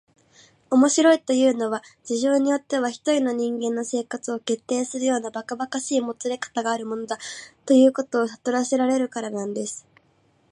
[0.71, 7.19] 「面白いというのは、事情によっては一人の人間の生活を決定するようなばかばかしいもつれかたがあるものだ、
[7.67, 9.85] ということをさとらせられるからなんです」